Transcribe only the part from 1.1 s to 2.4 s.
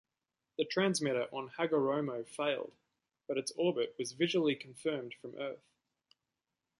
on Hagoromo